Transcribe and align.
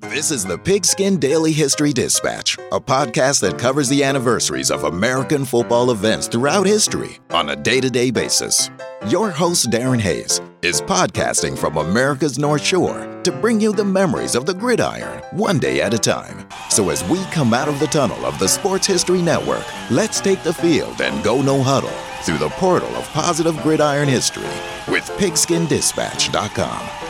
This 0.00 0.30
is 0.30 0.46
the 0.46 0.56
Pigskin 0.56 1.18
Daily 1.18 1.52
History 1.52 1.92
Dispatch, 1.92 2.56
a 2.72 2.80
podcast 2.80 3.42
that 3.42 3.58
covers 3.58 3.86
the 3.90 4.02
anniversaries 4.02 4.70
of 4.70 4.84
American 4.84 5.44
football 5.44 5.90
events 5.90 6.26
throughout 6.26 6.64
history 6.66 7.18
on 7.30 7.50
a 7.50 7.56
day 7.56 7.82
to 7.82 7.90
day 7.90 8.10
basis. 8.10 8.70
Your 9.08 9.30
host, 9.30 9.70
Darin 9.70 10.00
Hayes, 10.00 10.40
is 10.62 10.80
podcasting 10.80 11.56
from 11.56 11.76
America's 11.76 12.38
North 12.38 12.64
Shore 12.64 13.20
to 13.24 13.30
bring 13.30 13.60
you 13.60 13.72
the 13.74 13.84
memories 13.84 14.34
of 14.34 14.46
the 14.46 14.54
gridiron 14.54 15.22
one 15.32 15.58
day 15.58 15.82
at 15.82 15.92
a 15.92 15.98
time. 15.98 16.48
So 16.70 16.88
as 16.88 17.04
we 17.04 17.22
come 17.26 17.52
out 17.52 17.68
of 17.68 17.78
the 17.78 17.86
tunnel 17.86 18.24
of 18.24 18.38
the 18.38 18.48
Sports 18.48 18.86
History 18.86 19.20
Network, 19.20 19.66
let's 19.90 20.18
take 20.20 20.42
the 20.42 20.54
field 20.54 21.02
and 21.02 21.22
go 21.22 21.42
no 21.42 21.62
huddle 21.62 21.90
through 22.22 22.38
the 22.38 22.48
portal 22.56 22.88
of 22.96 23.06
positive 23.08 23.60
gridiron 23.62 24.08
history 24.08 24.48
with 24.88 25.04
pigskindispatch.com. 25.18 27.09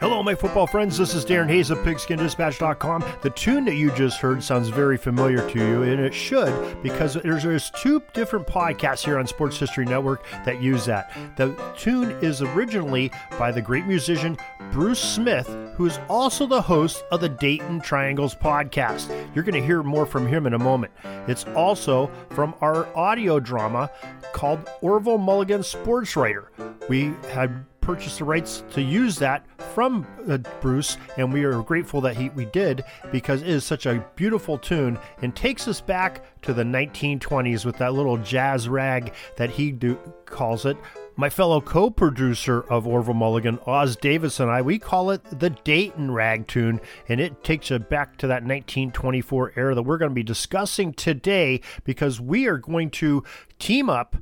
Hello, 0.00 0.22
my 0.22 0.36
football 0.36 0.68
friends. 0.68 0.96
This 0.96 1.12
is 1.12 1.24
Darin 1.24 1.48
Hayes 1.48 1.70
of 1.70 1.78
PigskinDispatch.com. 1.78 3.04
The 3.22 3.30
tune 3.30 3.64
that 3.64 3.74
you 3.74 3.90
just 3.90 4.20
heard 4.20 4.44
sounds 4.44 4.68
very 4.68 4.96
familiar 4.96 5.38
to 5.50 5.58
you, 5.58 5.82
and 5.82 6.00
it 6.00 6.14
should 6.14 6.80
because 6.84 7.14
there's, 7.14 7.42
there's 7.42 7.70
two 7.70 8.00
different 8.12 8.46
podcasts 8.46 9.04
here 9.04 9.18
on 9.18 9.26
Sports 9.26 9.58
History 9.58 9.84
Network 9.84 10.24
that 10.44 10.62
use 10.62 10.84
that. 10.84 11.10
The 11.36 11.52
tune 11.76 12.12
is 12.22 12.42
originally 12.42 13.10
by 13.40 13.50
the 13.50 13.60
great 13.60 13.86
musician 13.86 14.38
Bruce 14.70 15.00
Smith, 15.00 15.48
who 15.74 15.86
is 15.86 15.98
also 16.08 16.46
the 16.46 16.62
host 16.62 17.02
of 17.10 17.20
the 17.20 17.28
Dayton 17.28 17.80
Triangles 17.80 18.36
podcast. 18.36 19.08
You're 19.34 19.42
going 19.42 19.60
to 19.60 19.66
hear 19.66 19.82
more 19.82 20.06
from 20.06 20.28
him 20.28 20.46
in 20.46 20.54
a 20.54 20.58
moment. 20.60 20.92
It's 21.26 21.44
also 21.56 22.08
from 22.30 22.54
our 22.60 22.86
audio 22.96 23.40
drama 23.40 23.90
called 24.32 24.70
Orville 24.80 25.18
Mulligan 25.18 25.64
Sports 25.64 26.14
Writer. 26.14 26.52
We 26.88 27.14
had 27.32 27.64
purchased 27.88 28.18
the 28.18 28.24
rights 28.24 28.64
to 28.70 28.82
use 28.82 29.16
that 29.16 29.46
from 29.72 30.06
uh, 30.28 30.36
Bruce, 30.60 30.98
and 31.16 31.32
we 31.32 31.42
are 31.42 31.62
grateful 31.62 32.02
that 32.02 32.14
he 32.14 32.28
we 32.28 32.44
did 32.44 32.84
because 33.10 33.40
it 33.40 33.48
is 33.48 33.64
such 33.64 33.86
a 33.86 34.06
beautiful 34.14 34.58
tune 34.58 34.98
and 35.22 35.34
takes 35.34 35.66
us 35.66 35.80
back 35.80 36.22
to 36.42 36.52
the 36.52 36.62
1920s 36.62 37.64
with 37.64 37.78
that 37.78 37.94
little 37.94 38.18
jazz 38.18 38.68
rag 38.68 39.14
that 39.38 39.48
he 39.48 39.72
do, 39.72 39.94
calls 40.26 40.66
it. 40.66 40.76
My 41.16 41.30
fellow 41.30 41.62
co 41.62 41.88
producer 41.88 42.60
of 42.68 42.86
Orville 42.86 43.14
Mulligan, 43.14 43.58
Oz 43.66 43.96
Davis, 43.96 44.38
and 44.38 44.50
I, 44.50 44.60
we 44.60 44.78
call 44.78 45.10
it 45.10 45.24
the 45.40 45.48
Dayton 45.48 46.10
Rag 46.10 46.46
Tune, 46.46 46.82
and 47.08 47.22
it 47.22 47.42
takes 47.42 47.70
you 47.70 47.78
back 47.78 48.18
to 48.18 48.26
that 48.26 48.42
1924 48.42 49.54
era 49.56 49.74
that 49.74 49.82
we're 49.84 49.96
going 49.96 50.10
to 50.10 50.14
be 50.14 50.22
discussing 50.22 50.92
today 50.92 51.62
because 51.84 52.20
we 52.20 52.46
are 52.48 52.58
going 52.58 52.90
to 52.90 53.24
team 53.58 53.88
up 53.88 54.14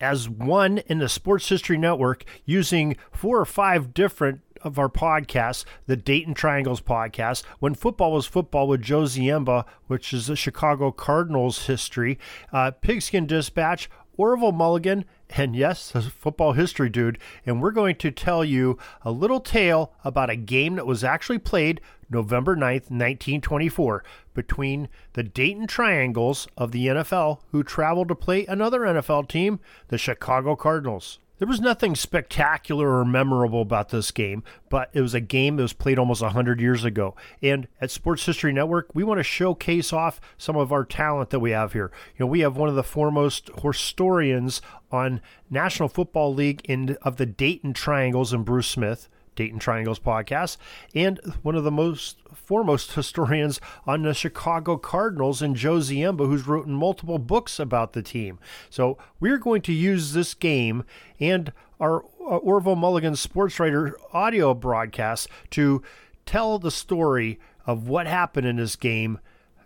as 0.00 0.28
one 0.28 0.78
in 0.78 0.98
the 0.98 1.08
Sports 1.08 1.48
History 1.48 1.76
Network 1.76 2.24
using 2.44 2.96
four 3.10 3.40
or 3.40 3.44
five 3.44 3.94
different 3.94 4.40
of 4.62 4.78
our 4.78 4.88
podcasts, 4.88 5.64
the 5.86 5.96
Dayton 5.96 6.34
Triangles 6.34 6.80
podcast, 6.80 7.44
when 7.60 7.74
football 7.74 8.12
was 8.12 8.26
football 8.26 8.66
with 8.66 8.82
Joe 8.82 9.02
Ziemba, 9.02 9.64
which 9.86 10.12
is 10.12 10.26
the 10.26 10.36
Chicago 10.36 10.90
Cardinals 10.90 11.66
history, 11.66 12.18
uh, 12.52 12.72
Pigskin 12.72 13.26
Dispatch, 13.26 13.88
Orville 14.16 14.52
Mulligan, 14.52 15.04
and 15.30 15.54
yes, 15.54 15.94
a 15.94 16.02
football 16.02 16.52
history 16.52 16.88
dude. 16.88 17.18
And 17.46 17.62
we're 17.62 17.70
going 17.70 17.96
to 17.96 18.10
tell 18.10 18.44
you 18.44 18.78
a 19.02 19.12
little 19.12 19.40
tale 19.40 19.92
about 20.04 20.30
a 20.30 20.36
game 20.36 20.74
that 20.74 20.86
was 20.86 21.04
actually 21.04 21.38
played 21.38 21.80
November 22.10 22.56
9th, 22.56 22.90
1924, 22.90 24.02
between 24.38 24.88
the 25.14 25.24
Dayton 25.24 25.66
Triangles 25.66 26.46
of 26.56 26.70
the 26.70 26.86
NFL, 26.86 27.40
who 27.50 27.64
traveled 27.64 28.06
to 28.06 28.14
play 28.14 28.46
another 28.46 28.82
NFL 28.82 29.28
team, 29.28 29.58
the 29.88 29.98
Chicago 29.98 30.54
Cardinals. 30.54 31.18
There 31.38 31.48
was 31.48 31.60
nothing 31.60 31.96
spectacular 31.96 33.00
or 33.00 33.04
memorable 33.04 33.62
about 33.62 33.88
this 33.88 34.12
game, 34.12 34.44
but 34.68 34.90
it 34.92 35.00
was 35.00 35.12
a 35.12 35.20
game 35.20 35.56
that 35.56 35.62
was 35.62 35.72
played 35.72 35.98
almost 35.98 36.22
100 36.22 36.60
years 36.60 36.84
ago. 36.84 37.16
And 37.42 37.66
at 37.80 37.90
Sports 37.90 38.26
History 38.26 38.52
Network, 38.52 38.94
we 38.94 39.02
want 39.02 39.18
to 39.18 39.24
showcase 39.24 39.92
off 39.92 40.20
some 40.36 40.56
of 40.56 40.70
our 40.70 40.84
talent 40.84 41.30
that 41.30 41.40
we 41.40 41.50
have 41.50 41.72
here. 41.72 41.90
You 42.16 42.24
know, 42.24 42.30
we 42.30 42.40
have 42.40 42.56
one 42.56 42.68
of 42.68 42.76
the 42.76 42.84
foremost 42.84 43.50
historians 43.60 44.62
on 44.92 45.20
National 45.50 45.88
Football 45.88 46.32
League 46.32 46.60
in, 46.66 46.96
of 47.02 47.16
the 47.16 47.26
Dayton 47.26 47.72
Triangles 47.72 48.32
and 48.32 48.44
Bruce 48.44 48.68
Smith. 48.68 49.08
Dayton 49.38 49.60
Triangles 49.60 50.00
podcast, 50.00 50.56
and 50.96 51.20
one 51.42 51.54
of 51.54 51.62
the 51.62 51.70
most 51.70 52.18
foremost 52.34 52.92
historians 52.94 53.60
on 53.86 54.02
the 54.02 54.12
Chicago 54.12 54.76
Cardinals 54.76 55.40
and 55.40 55.54
Joe 55.54 55.76
Ziemba, 55.76 56.26
who's 56.26 56.48
written 56.48 56.74
multiple 56.74 57.20
books 57.20 57.60
about 57.60 57.92
the 57.92 58.02
team. 58.02 58.40
So 58.68 58.98
we're 59.20 59.38
going 59.38 59.62
to 59.62 59.72
use 59.72 60.12
this 60.12 60.34
game 60.34 60.82
and 61.20 61.52
our 61.78 62.02
uh, 62.20 62.38
Orville 62.38 62.74
Mulligan 62.74 63.14
sports 63.14 63.60
writer 63.60 63.96
audio 64.12 64.54
broadcast 64.54 65.28
to 65.50 65.82
tell 66.26 66.58
the 66.58 66.72
story 66.72 67.38
of 67.64 67.88
what 67.88 68.08
happened 68.08 68.46
in 68.48 68.56
this 68.56 68.74
game 68.74 69.20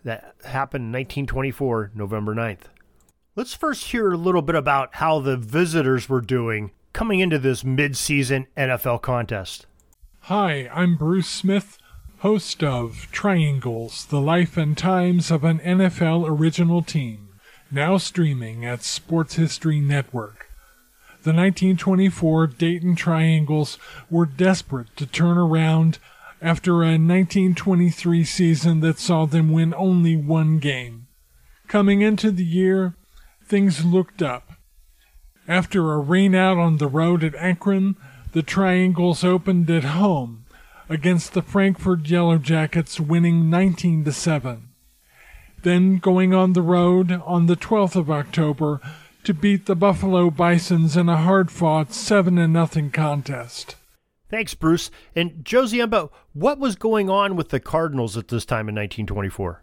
that 0.05 0.35
happened 0.45 0.83
in 0.83 0.93
1924, 0.93 1.93
November 1.95 2.35
9th. 2.35 2.65
Let's 3.35 3.55
first 3.55 3.85
hear 3.85 4.13
a 4.13 4.19
little 4.19 4.43
bit 4.43 4.55
about 4.55 4.97
how 4.97 5.19
the 5.19 5.39
visitors 5.39 6.11
were 6.11 6.21
doing 6.21 6.73
coming 6.93 7.21
into 7.21 7.39
this 7.39 7.65
mid-season 7.65 8.47
NFL 8.57 9.03
contest. 9.03 9.67
Hi, 10.23 10.69
I'm 10.73 10.97
Bruce 10.97 11.29
Smith, 11.29 11.79
host 12.19 12.63
of 12.63 13.09
Triangles, 13.11 14.07
the 14.07 14.21
life 14.21 14.57
and 14.57 14.77
times 14.77 15.31
of 15.31 15.43
an 15.43 15.59
NFL 15.61 16.29
original 16.29 16.83
team, 16.83 17.29
now 17.71 17.97
streaming 17.97 18.65
at 18.65 18.83
Sports 18.83 19.35
History 19.35 19.81
Network. 19.81 20.49
The 21.23 21.33
1924 21.33 22.49
Dayton 22.49 22.95
Triangles 22.95 23.79
were 24.11 24.27
desperate 24.27 24.95
to 24.97 25.07
turn 25.07 25.39
around 25.39 25.99
after 26.43 26.83
a 26.83 26.99
1923 26.99 28.25
season 28.25 28.81
that 28.81 28.99
saw 28.99 29.25
them 29.25 29.51
win 29.51 29.73
only 29.75 30.17
one 30.17 30.59
game. 30.59 31.07
Coming 31.69 32.03
into 32.03 32.31
the 32.31 32.45
year, 32.45 32.95
things 33.45 33.85
looked 33.85 34.21
up. 34.21 34.52
After 35.49 35.93
a 35.93 36.03
rainout 36.03 36.59
on 36.59 36.77
the 36.77 36.87
road 36.87 37.25
at 37.25 37.35
Akron, 37.35 37.97
the 38.33 38.43
Triangles 38.43 39.25
opened 39.25 39.69
at 39.71 39.85
home 39.85 40.45
against 40.89 41.35
the 41.35 41.43
Frankford 41.43 42.09
Yellow 42.09 42.39
Jackets, 42.39 43.01
winning 43.01 43.51
19 43.51 44.05
to 44.05 44.13
7. 44.13 44.69
Then 45.63 45.99
going 45.99 46.33
on 46.33 46.53
the 46.53 46.63
road 46.63 47.21
on 47.25 47.47
the 47.47 47.57
12th 47.57 47.97
of 47.97 48.11
October 48.11 48.81
to 49.25 49.35
beat 49.35 49.67
the 49.67 49.77
Buffalo 49.77 50.31
Bisons 50.31 50.97
in 50.97 51.09
a 51.09 51.17
hard-fought 51.17 51.93
7 51.93 52.37
0 52.37 52.91
contest. 52.93 53.77
Thanks, 54.31 54.55
Bruce. 54.55 54.91
And 55.15 55.45
Joe 55.45 55.65
Ziemba, 55.65 56.11
what 56.33 56.59
was 56.59 56.75
going 56.77 57.11
on 57.11 57.37
with 57.37 57.51
the 57.51 57.61
Cardinals 57.61 58.17
at 58.17 58.29
this 58.29 58.45
time 58.45 58.69
in 58.69 58.75
1924? 58.75 59.63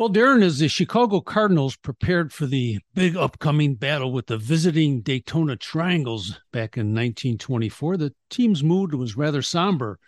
Well, 0.00 0.08
Darin, 0.08 0.42
as 0.42 0.58
the 0.58 0.68
Chicago 0.68 1.20
Cardinals 1.20 1.76
prepared 1.76 2.32
for 2.32 2.46
the 2.46 2.78
big 2.94 3.18
upcoming 3.18 3.74
battle 3.74 4.12
with 4.12 4.28
the 4.28 4.38
visiting 4.38 5.02
Daytona 5.02 5.56
Triangles 5.56 6.40
back 6.52 6.78
in 6.78 6.94
1924, 6.94 7.98
the 7.98 8.14
team's 8.30 8.64
mood 8.64 8.94
was 8.94 9.18
rather 9.18 9.42
somber. 9.42 9.98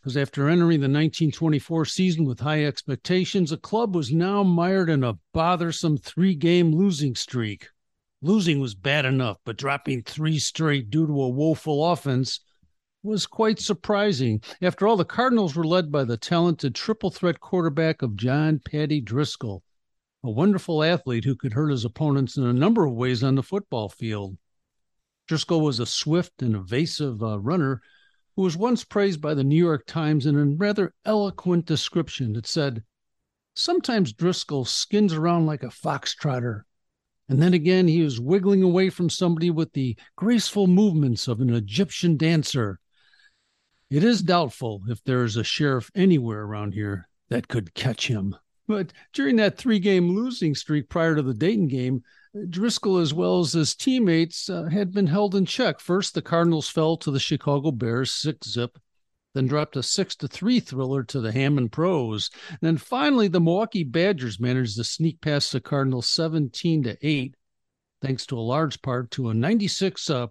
Because 0.00 0.16
after 0.16 0.48
entering 0.48 0.80
the 0.80 0.88
1924 0.88 1.84
season 1.84 2.24
with 2.24 2.40
high 2.40 2.64
expectations, 2.64 3.50
the 3.50 3.58
club 3.58 3.94
was 3.94 4.10
now 4.10 4.42
mired 4.42 4.90
in 4.90 5.04
a 5.04 5.20
bothersome 5.32 5.98
three 5.98 6.34
game 6.34 6.74
losing 6.74 7.14
streak. 7.14 7.68
Losing 8.22 8.58
was 8.58 8.74
bad 8.74 9.04
enough, 9.04 9.36
but 9.44 9.56
dropping 9.56 10.02
three 10.02 10.40
straight 10.40 10.90
due 10.90 11.06
to 11.06 11.22
a 11.22 11.28
woeful 11.28 11.92
offense 11.92 12.40
was 13.06 13.26
quite 13.26 13.60
surprising. 13.60 14.42
After 14.60 14.86
all, 14.86 14.96
the 14.96 15.04
Cardinals 15.04 15.54
were 15.54 15.64
led 15.64 15.90
by 15.90 16.04
the 16.04 16.16
talented 16.16 16.74
triple 16.74 17.10
threat 17.10 17.40
quarterback 17.40 18.02
of 18.02 18.16
John 18.16 18.58
Paddy 18.58 19.00
Driscoll, 19.00 19.62
a 20.22 20.30
wonderful 20.30 20.82
athlete 20.82 21.24
who 21.24 21.36
could 21.36 21.52
hurt 21.52 21.70
his 21.70 21.84
opponents 21.84 22.36
in 22.36 22.44
a 22.44 22.52
number 22.52 22.84
of 22.84 22.92
ways 22.92 23.22
on 23.22 23.36
the 23.36 23.42
football 23.42 23.88
field. 23.88 24.36
Driscoll 25.28 25.60
was 25.60 25.80
a 25.80 25.86
swift 25.86 26.42
and 26.42 26.54
evasive 26.54 27.22
uh, 27.22 27.38
runner 27.38 27.80
who 28.36 28.42
was 28.42 28.56
once 28.56 28.84
praised 28.84 29.20
by 29.20 29.34
the 29.34 29.44
New 29.44 29.56
York 29.56 29.86
Times 29.86 30.26
in 30.26 30.36
a 30.36 30.44
rather 30.44 30.92
eloquent 31.04 31.64
description 31.64 32.34
that 32.34 32.46
said, 32.46 32.84
Sometimes 33.54 34.12
Driscoll 34.12 34.66
skins 34.66 35.14
around 35.14 35.46
like 35.46 35.62
a 35.62 35.68
foxtrotter, 35.68 36.62
and 37.28 37.40
then 37.40 37.54
again 37.54 37.88
he 37.88 38.02
was 38.02 38.20
wiggling 38.20 38.62
away 38.62 38.90
from 38.90 39.08
somebody 39.08 39.50
with 39.50 39.72
the 39.72 39.96
graceful 40.14 40.66
movements 40.66 41.26
of 41.26 41.40
an 41.40 41.54
Egyptian 41.54 42.16
dancer. 42.16 42.78
It 43.88 44.02
is 44.02 44.22
doubtful 44.22 44.82
if 44.88 45.02
there 45.04 45.22
is 45.24 45.36
a 45.36 45.44
sheriff 45.44 45.90
anywhere 45.94 46.42
around 46.42 46.74
here 46.74 47.08
that 47.28 47.48
could 47.48 47.74
catch 47.74 48.08
him. 48.08 48.36
But 48.66 48.92
during 49.12 49.36
that 49.36 49.58
three 49.58 49.78
game 49.78 50.10
losing 50.10 50.56
streak 50.56 50.88
prior 50.88 51.14
to 51.14 51.22
the 51.22 51.34
Dayton 51.34 51.68
game, 51.68 52.02
Driscoll, 52.50 52.98
as 52.98 53.14
well 53.14 53.40
as 53.40 53.52
his 53.52 53.74
teammates, 53.74 54.50
uh, 54.50 54.64
had 54.64 54.92
been 54.92 55.06
held 55.06 55.34
in 55.34 55.46
check. 55.46 55.80
First, 55.80 56.14
the 56.14 56.22
Cardinals 56.22 56.68
fell 56.68 56.96
to 56.98 57.10
the 57.10 57.20
Chicago 57.20 57.70
Bears 57.70 58.12
six 58.12 58.50
zip, 58.50 58.78
then 59.34 59.46
dropped 59.46 59.76
a 59.76 59.82
six 59.82 60.16
to 60.16 60.28
three 60.28 60.60
thriller 60.60 61.02
to 61.04 61.20
the 61.20 61.32
Hammond 61.32 61.72
Pros. 61.72 62.28
And 62.50 62.58
then 62.60 62.76
finally, 62.76 63.28
the 63.28 63.40
Milwaukee 63.40 63.84
Badgers 63.84 64.40
managed 64.40 64.76
to 64.76 64.84
sneak 64.84 65.20
past 65.20 65.52
the 65.52 65.60
Cardinals 65.60 66.08
17 66.08 66.82
to 66.82 66.98
eight, 67.02 67.36
thanks 68.02 68.26
to 68.26 68.38
a 68.38 68.40
large 68.40 68.82
part 68.82 69.10
to 69.12 69.30
a 69.30 69.34
96 69.34 70.10
uh, 70.10 70.26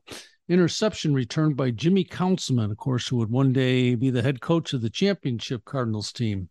interception 0.48 1.14
return 1.14 1.54
by 1.54 1.72
Jimmy 1.72 2.04
Conzelman, 2.04 2.72
of 2.72 2.78
course, 2.78 3.08
who 3.08 3.18
would 3.18 3.32
one 3.32 3.54
day 3.54 3.96
be 3.96 4.10
the 4.10 4.22
head 4.22 4.42
coach 4.42 4.74
of 4.74 4.82
the 4.82 4.90
championship 4.90 5.66
Cardinals 5.66 6.12
team. 6.12 6.50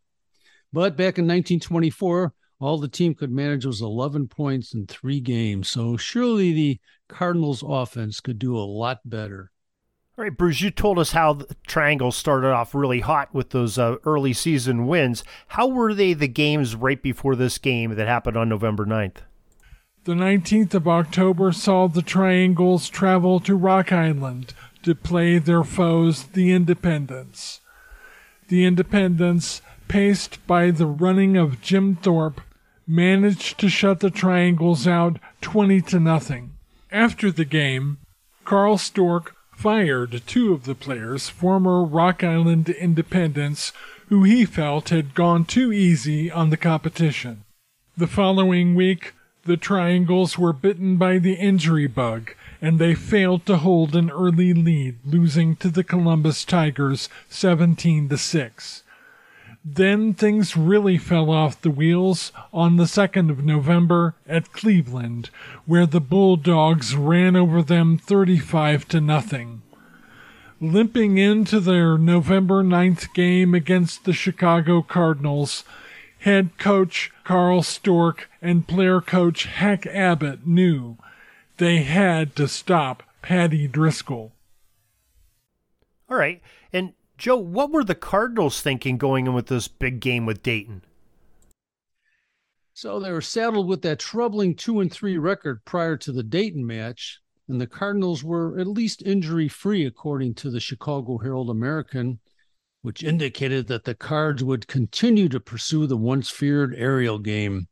But 0.72 0.96
back 0.96 1.18
in 1.18 1.24
1924, 1.24 2.34
all 2.60 2.78
the 2.78 2.88
team 2.88 3.14
could 3.14 3.30
manage 3.30 3.64
was 3.64 3.80
11 3.80 4.28
points 4.28 4.74
in 4.74 4.86
three 4.86 5.20
games. 5.20 5.68
So 5.68 5.96
surely 5.96 6.52
the 6.52 6.80
Cardinals 7.08 7.62
offense 7.66 8.20
could 8.20 8.38
do 8.38 8.56
a 8.56 8.58
lot 8.58 9.00
better. 9.04 9.50
All 10.16 10.22
right, 10.22 10.36
Bruce, 10.36 10.60
you 10.60 10.70
told 10.70 10.98
us 10.98 11.10
how 11.10 11.32
the 11.32 11.56
Triangle 11.66 12.12
started 12.12 12.52
off 12.52 12.74
really 12.74 13.00
hot 13.00 13.34
with 13.34 13.50
those 13.50 13.78
uh, 13.78 13.96
early 14.04 14.32
season 14.32 14.86
wins. 14.86 15.24
How 15.48 15.66
were 15.66 15.92
they 15.92 16.12
the 16.12 16.28
games 16.28 16.76
right 16.76 17.02
before 17.02 17.34
this 17.34 17.58
game 17.58 17.94
that 17.96 18.06
happened 18.06 18.36
on 18.36 18.48
November 18.48 18.86
9th? 18.86 19.22
The 20.04 20.12
19th 20.12 20.74
of 20.74 20.86
October 20.86 21.50
saw 21.50 21.88
the 21.88 22.02
Triangles 22.02 22.90
travel 22.90 23.40
to 23.40 23.56
Rock 23.56 23.90
Island 23.90 24.52
to 24.82 24.94
play 24.94 25.38
their 25.38 25.64
foes, 25.64 26.24
the 26.24 26.52
Independents. 26.52 27.62
The 28.48 28.66
Independents 28.66 29.62
paced 29.88 30.46
by 30.46 30.70
the 30.70 30.84
running 30.84 31.38
of 31.38 31.62
Jim 31.62 31.96
Thorpe, 31.96 32.42
managed 32.86 33.58
to 33.60 33.70
shut 33.70 34.00
the 34.00 34.10
Triangles 34.10 34.86
out 34.86 35.18
20 35.40 35.80
to 35.80 35.98
nothing. 35.98 36.52
After 36.92 37.30
the 37.30 37.46
game, 37.46 37.96
Carl 38.44 38.76
Storck 38.76 39.34
fired 39.56 40.20
two 40.26 40.52
of 40.52 40.64
the 40.64 40.74
players, 40.74 41.30
former 41.30 41.82
Rock 41.82 42.22
Island 42.22 42.68
Independents, 42.68 43.72
who 44.10 44.24
he 44.24 44.44
felt 44.44 44.90
had 44.90 45.14
gone 45.14 45.46
too 45.46 45.72
easy 45.72 46.30
on 46.30 46.50
the 46.50 46.58
competition. 46.58 47.44
The 47.96 48.06
following 48.06 48.74
week, 48.74 49.14
the 49.44 49.56
Triangles 49.56 50.38
were 50.38 50.52
bitten 50.52 50.96
by 50.96 51.18
the 51.18 51.34
injury 51.34 51.86
bug, 51.86 52.34
and 52.62 52.78
they 52.78 52.94
failed 52.94 53.44
to 53.46 53.58
hold 53.58 53.94
an 53.94 54.10
early 54.10 54.54
lead, 54.54 54.96
losing 55.04 55.56
to 55.56 55.68
the 55.68 55.84
Columbus 55.84 56.44
Tigers 56.44 57.08
17 57.28 58.08
to 58.08 58.16
6. 58.16 58.82
Then 59.64 60.12
things 60.12 60.58
really 60.58 60.98
fell 60.98 61.30
off 61.30 61.60
the 61.60 61.70
wheels 61.70 62.32
on 62.52 62.76
the 62.76 62.84
2nd 62.84 63.30
of 63.30 63.44
November 63.44 64.14
at 64.28 64.52
Cleveland, 64.52 65.30
where 65.64 65.86
the 65.86 66.00
Bulldogs 66.00 66.94
ran 66.94 67.34
over 67.34 67.62
them 67.62 67.96
35 67.96 68.86
to 68.88 69.00
nothing. 69.00 69.62
Limping 70.60 71.16
into 71.16 71.60
their 71.60 71.96
November 71.96 72.62
9th 72.62 73.12
game 73.14 73.54
against 73.54 74.04
the 74.04 74.12
Chicago 74.12 74.82
Cardinals, 74.82 75.64
head 76.24 76.56
coach 76.56 77.12
Carl 77.22 77.62
Storck 77.62 78.30
and 78.40 78.66
player 78.66 79.02
coach 79.02 79.44
Hack 79.44 79.84
Abbott 79.84 80.46
knew 80.46 80.96
they 81.58 81.82
had 81.82 82.34
to 82.36 82.48
stop 82.48 83.02
Paddy 83.20 83.68
Driscoll. 83.68 84.32
All 86.08 86.16
right. 86.16 86.40
And 86.72 86.94
Joe, 87.18 87.36
what 87.36 87.70
were 87.70 87.84
the 87.84 87.94
Cardinals 87.94 88.62
thinking 88.62 88.96
going 88.96 89.26
in 89.26 89.34
with 89.34 89.48
this 89.48 89.68
big 89.68 90.00
game 90.00 90.24
with 90.24 90.42
Dayton? 90.42 90.80
So 92.72 92.98
they 92.98 93.12
were 93.12 93.20
saddled 93.20 93.68
with 93.68 93.82
that 93.82 93.98
troubling 93.98 94.54
two 94.54 94.80
and 94.80 94.90
three 94.90 95.18
record 95.18 95.66
prior 95.66 95.98
to 95.98 96.10
the 96.10 96.22
Dayton 96.22 96.66
match, 96.66 97.20
and 97.48 97.60
the 97.60 97.66
Cardinals 97.66 98.24
were 98.24 98.58
at 98.58 98.66
least 98.66 99.02
injury 99.02 99.46
free, 99.46 99.84
according 99.84 100.34
to 100.36 100.50
the 100.50 100.58
Chicago 100.58 101.18
Herald 101.18 101.50
American, 101.50 102.18
which 102.84 103.02
indicated 103.02 103.66
that 103.66 103.84
the 103.84 103.94
Cards 103.94 104.44
would 104.44 104.68
continue 104.68 105.26
to 105.26 105.40
pursue 105.40 105.86
the 105.86 105.96
once 105.96 106.28
feared 106.28 106.74
aerial 106.76 107.18
game. 107.18 107.66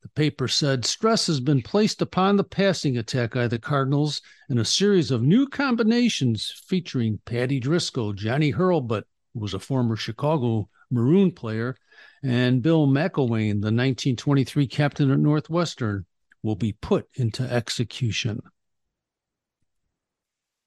The 0.00 0.08
paper 0.08 0.48
said 0.48 0.86
stress 0.86 1.26
has 1.26 1.38
been 1.38 1.60
placed 1.60 2.00
upon 2.00 2.38
the 2.38 2.42
passing 2.42 2.96
attack 2.96 3.34
by 3.34 3.46
the 3.46 3.58
Cardinals 3.58 4.22
in 4.48 4.56
a 4.56 4.64
series 4.64 5.10
of 5.10 5.22
new 5.22 5.46
combinations 5.46 6.50
featuring 6.66 7.20
Paddy 7.26 7.60
Driscoll, 7.60 8.14
Johnny 8.14 8.52
Hurlburt, 8.52 9.04
who 9.34 9.40
was 9.40 9.52
a 9.52 9.60
former 9.60 9.96
Chicago 9.96 10.70
Maroon 10.90 11.32
player, 11.32 11.76
and 12.22 12.62
Bill 12.62 12.86
McElwain, 12.86 13.60
the 13.60 13.68
1923 13.68 14.66
captain 14.66 15.10
at 15.10 15.18
Northwestern, 15.18 16.06
will 16.42 16.56
be 16.56 16.72
put 16.72 17.06
into 17.16 17.42
execution. 17.42 18.40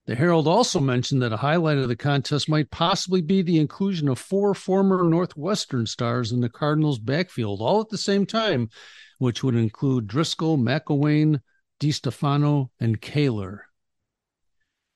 The 0.05 0.15
Herald 0.15 0.47
also 0.47 0.79
mentioned 0.79 1.23
that 1.23 1.33
a 1.33 1.37
highlight 1.37 1.79
of 1.79 1.87
the 1.87 1.95
contest 1.95 2.47
might 2.47 2.69
possibly 2.69 3.21
be 3.21 3.41
the 3.41 3.57
inclusion 3.57 4.07
of 4.07 4.19
four 4.19 4.53
former 4.53 5.03
Northwestern 5.03 5.87
stars 5.87 6.31
in 6.31 6.41
the 6.41 6.49
Cardinals' 6.49 6.99
backfield, 6.99 7.59
all 7.59 7.81
at 7.81 7.89
the 7.89 7.97
same 7.97 8.27
time, 8.27 8.69
which 9.17 9.43
would 9.43 9.55
include 9.55 10.05
Driscoll, 10.05 10.59
McElwain, 10.59 11.41
DiStefano, 11.79 12.69
and 12.79 13.01
Koehler. 13.01 13.61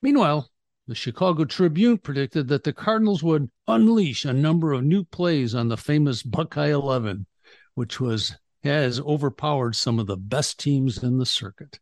Meanwhile, 0.02 0.52
the 0.88 0.94
Chicago 0.94 1.44
Tribune 1.44 1.98
predicted 1.98 2.48
that 2.48 2.64
the 2.64 2.74
Cardinals 2.74 3.24
would 3.24 3.50
unleash 3.68 4.26
a 4.26 4.34
number 4.34 4.74
of 4.74 4.84
new 4.84 5.04
plays 5.04 5.56
on 5.56 5.70
the 5.70 5.78
famous 5.78 6.22
Buckeye 6.22 6.72
11, 6.72 7.26
which 7.74 8.00
was 8.00 8.36
has 8.64 9.00
overpowered 9.00 9.76
some 9.76 10.00
of 10.00 10.08
the 10.08 10.18
best 10.18 10.60
teams 10.60 11.02
in 11.02 11.18
the 11.18 11.26
circuit. 11.26 11.80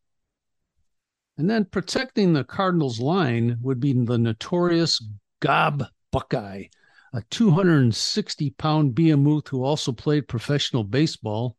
And 1.38 1.50
then 1.50 1.66
protecting 1.66 2.34
the 2.34 2.44
Cardinals' 2.44 3.00
line 3.00 3.58
would 3.62 3.80
be 3.80 3.94
the 3.94 4.18
notorious 4.18 5.04
Gob 5.40 5.86
Buckeye, 6.12 6.66
a 7.14 7.22
260 7.30 8.50
pound 8.52 8.96
behemoth 8.96 9.48
who 9.50 9.64
also 9.64 9.92
played 9.92 10.28
professional 10.28 10.84
baseball 10.84 11.58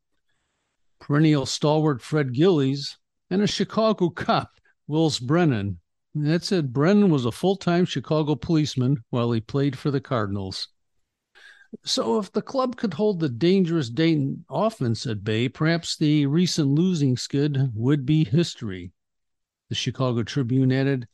perennial 1.01 1.47
stalwart 1.47 2.03
Fred 2.03 2.33
Gillies, 2.33 2.99
and 3.31 3.43
a 3.43 3.47
Chicago 3.47 4.11
cop, 4.11 4.59
Wills 4.87 5.19
Brennan. 5.19 5.81
That 6.15 6.45
said, 6.45 6.73
Brennan 6.73 7.11
was 7.11 7.25
a 7.25 7.33
full 7.33 7.57
time 7.57 7.85
Chicago 7.85 8.35
policeman 8.35 9.05
while 9.11 9.31
he 9.33 9.41
played 9.41 9.79
for 9.79 9.91
the 9.91 10.01
Cardinals. 10.01 10.69
So, 11.85 12.19
if 12.19 12.33
the 12.33 12.43
club 12.43 12.77
could 12.77 12.95
hold 12.95 13.21
the 13.21 13.29
dangerous 13.29 13.91
Dayton 13.91 14.45
offense 14.49 15.07
at 15.07 15.23
bay, 15.23 15.49
perhaps 15.49 15.97
the 15.97 16.27
recent 16.27 16.69
losing 16.69 17.17
skid 17.17 17.71
would 17.75 18.07
be 18.07 18.25
history. 18.25 18.93
The 19.69 19.75
Chicago 19.75 20.23
Tribune 20.23 20.73
added, 20.73 21.09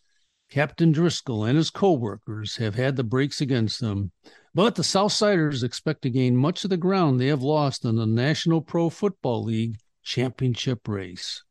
Captain 0.48 0.92
Driscoll 0.92 1.44
and 1.44 1.56
his 1.56 1.70
co-workers 1.70 2.56
have 2.56 2.74
had 2.74 2.96
the 2.96 3.02
breaks 3.02 3.40
against 3.40 3.80
them, 3.80 4.12
but 4.54 4.76
the 4.76 4.82
Southsiders 4.82 5.64
expect 5.64 6.02
to 6.02 6.10
gain 6.10 6.36
much 6.36 6.62
of 6.62 6.70
the 6.70 6.76
ground 6.76 7.18
they 7.18 7.26
have 7.26 7.42
lost 7.42 7.84
in 7.84 7.96
the 7.96 8.06
National 8.06 8.60
Pro 8.60 8.90
Football 8.90 9.44
League 9.44 9.78
championship 10.02 10.86
race. 10.86 11.42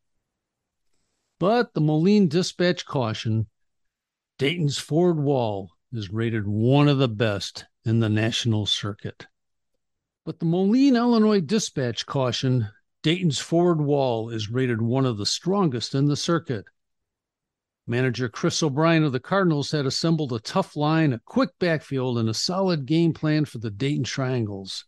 But 1.40 1.74
the 1.74 1.82
Moline 1.82 2.30
Dispatch 2.30 2.86
caution 2.86 3.48
Dayton's 4.38 4.78
Ford 4.78 5.20
Wall 5.20 5.72
is 5.92 6.10
rated 6.10 6.48
one 6.48 6.88
of 6.88 7.00
the 7.00 7.10
best 7.10 7.66
in 7.84 8.00
the 8.00 8.10
national 8.10 8.66
circuit. 8.66 9.28
But 10.26 10.40
the 10.40 10.46
Moline, 10.46 10.96
Illinois 10.96 11.42
Dispatch 11.42 12.06
caution 12.06 12.70
Dayton's 13.02 13.40
Ford 13.40 13.82
Wall 13.82 14.30
is 14.30 14.50
rated 14.50 14.82
one 14.82 15.06
of 15.06 15.18
the 15.18 15.26
strongest 15.26 15.94
in 15.94 16.06
the 16.06 16.16
circuit. 16.16 16.66
Manager 17.86 18.30
Chris 18.30 18.64
O'Brien 18.64 19.04
of 19.04 19.12
the 19.12 19.20
Cardinals 19.20 19.72
had 19.72 19.86
assembled 19.86 20.32
a 20.32 20.40
tough 20.40 20.76
line, 20.76 21.12
a 21.12 21.20
quick 21.20 21.50
backfield, 21.60 22.18
and 22.18 22.30
a 22.30 22.34
solid 22.34 22.86
game 22.86 23.14
plan 23.14 23.44
for 23.46 23.58
the 23.58 23.72
Dayton 23.72 24.06
Triangles. 24.06 24.86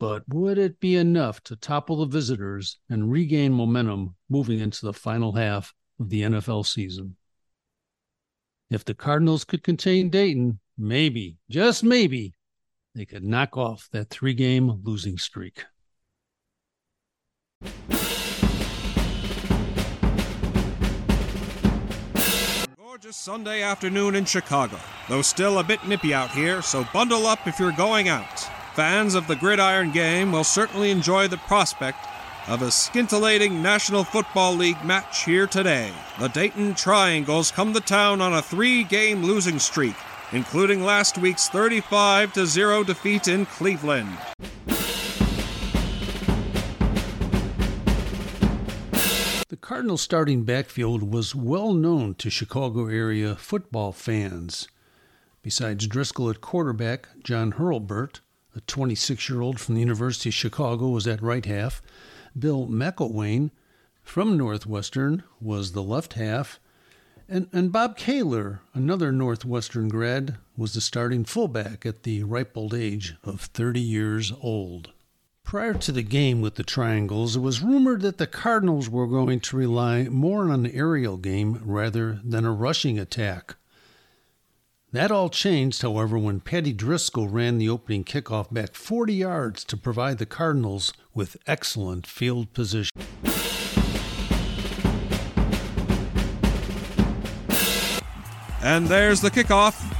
But 0.00 0.24
would 0.28 0.58
it 0.58 0.80
be 0.80 0.96
enough 0.96 1.40
to 1.44 1.56
topple 1.56 1.98
the 1.98 2.06
visitors 2.06 2.78
and 2.90 3.12
regain 3.12 3.52
momentum 3.52 4.16
moving 4.28 4.58
into 4.58 4.84
the 4.84 4.92
final 4.92 5.32
half 5.32 5.72
of 6.00 6.10
the 6.10 6.22
NFL 6.22 6.66
season? 6.66 7.16
If 8.70 8.84
the 8.84 8.94
Cardinals 8.94 9.44
could 9.44 9.62
contain 9.62 10.10
Dayton, 10.10 10.58
maybe, 10.76 11.38
just 11.48 11.84
maybe, 11.84 12.34
they 12.96 13.04
could 13.04 13.22
knock 13.22 13.56
off 13.56 13.88
that 13.92 14.10
three 14.10 14.34
game 14.34 14.80
losing 14.82 15.18
streak. 15.18 15.64
Sunday 23.16 23.62
afternoon 23.62 24.16
in 24.16 24.24
Chicago, 24.24 24.76
though 25.08 25.22
still 25.22 25.60
a 25.60 25.64
bit 25.64 25.86
nippy 25.86 26.12
out 26.12 26.32
here, 26.32 26.60
so 26.60 26.84
bundle 26.92 27.28
up 27.28 27.46
if 27.46 27.60
you're 27.60 27.70
going 27.70 28.08
out. 28.08 28.40
Fans 28.74 29.14
of 29.14 29.28
the 29.28 29.36
gridiron 29.36 29.92
game 29.92 30.32
will 30.32 30.42
certainly 30.42 30.90
enjoy 30.90 31.28
the 31.28 31.36
prospect 31.36 32.06
of 32.48 32.60
a 32.60 32.72
scintillating 32.72 33.62
National 33.62 34.02
Football 34.02 34.56
League 34.56 34.84
match 34.84 35.24
here 35.24 35.46
today. 35.46 35.92
The 36.18 36.28
Dayton 36.28 36.74
Triangles 36.74 37.52
come 37.52 37.72
to 37.72 37.80
town 37.80 38.20
on 38.20 38.34
a 38.34 38.42
three 38.42 38.82
game 38.82 39.22
losing 39.22 39.60
streak, 39.60 39.96
including 40.32 40.82
last 40.82 41.16
week's 41.16 41.48
35 41.48 42.34
0 42.34 42.82
defeat 42.82 43.28
in 43.28 43.46
Cleveland. 43.46 44.18
Cardinals 49.74 50.02
starting 50.02 50.44
backfield 50.44 51.02
was 51.12 51.34
well 51.34 51.72
known 51.72 52.14
to 52.14 52.30
Chicago 52.30 52.86
area 52.86 53.34
football 53.34 53.90
fans. 53.90 54.68
Besides 55.42 55.88
Driscoll 55.88 56.30
at 56.30 56.40
quarterback, 56.40 57.08
John 57.24 57.54
Hurlburt, 57.54 58.20
a 58.54 58.60
26 58.60 59.28
year 59.28 59.40
old 59.40 59.58
from 59.58 59.74
the 59.74 59.80
University 59.80 60.28
of 60.28 60.34
Chicago, 60.34 60.90
was 60.90 61.08
at 61.08 61.20
right 61.20 61.44
half. 61.44 61.82
Bill 62.38 62.68
McElwain 62.68 63.50
from 64.04 64.36
Northwestern 64.36 65.24
was 65.40 65.72
the 65.72 65.82
left 65.82 66.12
half. 66.12 66.60
And, 67.28 67.48
and 67.52 67.72
Bob 67.72 67.98
Koehler, 67.98 68.60
another 68.74 69.10
Northwestern 69.10 69.88
grad, 69.88 70.36
was 70.56 70.74
the 70.74 70.80
starting 70.80 71.24
fullback 71.24 71.84
at 71.84 72.04
the 72.04 72.22
ripe 72.22 72.56
old 72.56 72.74
age 72.74 73.16
of 73.24 73.40
30 73.40 73.80
years 73.80 74.32
old. 74.40 74.92
Prior 75.44 75.74
to 75.74 75.92
the 75.92 76.02
game 76.02 76.40
with 76.40 76.54
the 76.54 76.64
Triangles, 76.64 77.36
it 77.36 77.40
was 77.40 77.60
rumored 77.60 78.00
that 78.00 78.18
the 78.18 78.26
Cardinals 78.26 78.88
were 78.88 79.06
going 79.06 79.40
to 79.40 79.56
rely 79.56 80.04
more 80.04 80.44
on 80.44 80.64
an 80.64 80.70
aerial 80.72 81.16
game 81.18 81.60
rather 81.62 82.18
than 82.24 82.44
a 82.44 82.50
rushing 82.50 82.98
attack. 82.98 83.54
That 84.90 85.10
all 85.10 85.28
changed, 85.28 85.82
however, 85.82 86.18
when 86.18 86.40
Paddy 86.40 86.72
Driscoll 86.72 87.28
ran 87.28 87.58
the 87.58 87.68
opening 87.68 88.04
kickoff 88.04 88.52
back 88.52 88.74
40 88.74 89.12
yards 89.12 89.64
to 89.64 89.76
provide 89.76 90.18
the 90.18 90.26
Cardinals 90.26 90.92
with 91.14 91.36
excellent 91.46 92.06
field 92.06 92.52
position. 92.52 92.90
And 98.62 98.86
there's 98.86 99.20
the 99.20 99.30
kickoff. 99.30 99.93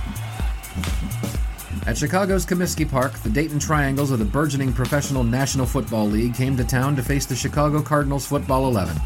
At 1.86 1.98
Chicago's 1.98 2.46
Comiskey 2.46 2.90
Park, 2.90 3.12
the 3.18 3.28
Dayton 3.28 3.58
Triangles 3.58 4.10
of 4.10 4.18
the 4.18 4.24
burgeoning 4.24 4.72
Professional 4.72 5.22
National 5.22 5.66
Football 5.66 6.06
League 6.06 6.34
came 6.34 6.56
to 6.56 6.64
town 6.64 6.96
to 6.96 7.02
face 7.02 7.26
the 7.26 7.36
Chicago 7.36 7.82
Cardinals 7.82 8.24
Football 8.26 8.68
11. 8.68 8.96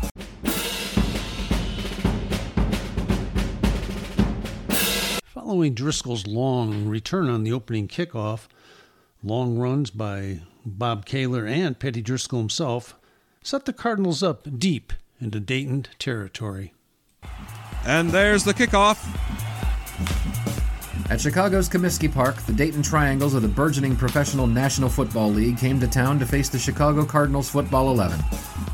Following 5.25 5.75
Driscoll's 5.75 6.25
long 6.29 6.87
return 6.87 7.29
on 7.29 7.43
the 7.43 7.53
opening 7.53 7.89
kickoff, 7.89 8.47
long 9.25 9.59
runs 9.59 9.91
by 9.91 10.43
Bob 10.65 11.05
Koehler 11.05 11.51
and 11.51 11.81
Paddy 11.81 12.01
Driscoll 12.01 12.39
himself 12.39 12.95
set 13.43 13.65
the 13.65 13.73
Cardinals 13.73 14.23
up 14.23 14.47
deep 14.57 14.93
into 15.21 15.41
Dayton 15.41 15.87
territory. 15.99 16.75
And 17.85 18.11
there's 18.11 18.45
the 18.45 18.55
kickoff. 18.55 19.05
At 21.11 21.23
Chicago's 21.23 21.71
Comiskey 21.71 22.13
Park, 22.13 22.37
the 22.43 22.53
Dayton 22.53 22.83
Triangles 22.83 23.33
of 23.33 23.41
the 23.41 23.49
burgeoning 23.49 23.97
Professional 23.97 24.47
National 24.47 24.91
Football 24.91 25.31
League 25.31 25.57
came 25.57 25.81
to 25.81 25.89
town 25.89 26.19
to 26.19 26.27
face 26.27 26.51
the 26.51 26.59
Chicago 26.59 27.03
Cardinals 27.07 27.49
Football 27.49 27.91
11. 27.93 28.23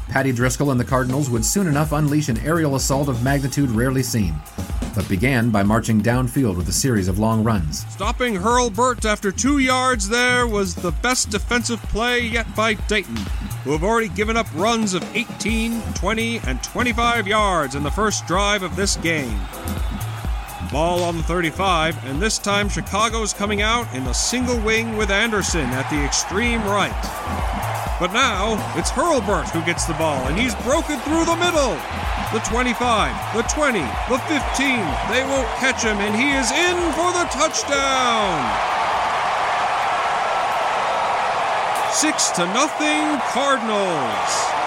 Paddy 0.09 0.33
Driscoll 0.33 0.73
and 0.73 0.81
the 0.81 0.85
Cardinals 0.85 1.31
would 1.31 1.45
soon 1.45 1.69
enough 1.69 1.93
unleash 1.93 2.29
an 2.29 2.41
aerial 2.41 2.75
assault 2.75 3.09
of 3.09 3.23
magnitude 3.23 3.71
rarely 3.71 4.03
seen, 4.03 4.35
but 4.97 5.09
began 5.09 5.50
by 5.50 5.62
marching 5.62 6.00
downfield 6.03 6.57
with 6.57 6.69
a 6.69 6.73
series 6.73 7.07
of 7.07 7.21
long 7.21 7.45
runs. 7.45 7.87
Stopping 7.93 8.35
Hurlburt 8.35 9.05
after 9.05 9.31
two 9.31 9.59
yards 9.59 10.09
there 10.09 10.49
was 10.49 10.75
the 10.75 10.91
best 10.91 11.31
defensive 11.31 11.81
play 11.85 12.19
yet 12.19 12.53
by 12.57 12.75
Dayton, 12.75 13.17
who 13.62 13.71
have 13.71 13.85
already 13.85 14.09
given 14.09 14.37
up 14.37 14.49
runs 14.57 14.93
of 14.93 15.05
18, 15.17 15.81
20, 15.95 16.41
and 16.49 16.61
25 16.64 17.29
yards 17.29 17.76
in 17.76 17.85
the 17.85 17.93
first 17.93 18.26
drive 18.26 18.64
of 18.64 18.75
this 18.75 18.97
game. 18.97 19.38
Ball 20.75 21.04
on 21.04 21.16
the 21.16 21.23
35, 21.23 22.04
and 22.04 22.21
this 22.21 22.37
time 22.37 22.69
Chicago's 22.69 23.33
coming 23.33 23.62
out 23.62 23.87
in 23.95 24.02
a 24.09 24.12
single 24.12 24.59
wing 24.59 24.97
with 24.97 25.09
Anderson 25.09 25.71
at 25.71 25.88
the 25.88 26.02
extreme 26.02 26.61
right. 26.64 26.90
But 28.00 28.12
now 28.12 28.59
it's 28.76 28.90
Hurlburt 28.90 29.49
who 29.50 29.64
gets 29.64 29.85
the 29.85 29.95
ball, 29.95 30.26
and 30.26 30.37
he's 30.37 30.57
broken 30.66 30.99
through 31.07 31.26
the 31.26 31.37
middle. 31.38 31.78
The 32.35 32.43
25, 32.50 32.75
the 33.38 33.47
20, 33.47 33.87
the 34.11 34.19
15. 34.26 34.83
They 35.14 35.23
won't 35.23 35.47
catch 35.62 35.87
him, 35.87 35.95
and 36.02 36.11
he 36.11 36.35
is 36.35 36.50
in 36.50 36.76
for 36.99 37.14
the 37.14 37.31
touchdown. 37.31 38.35
Six 41.95 42.35
to 42.35 42.50
nothing, 42.50 43.23
Cardinals. 43.31 44.63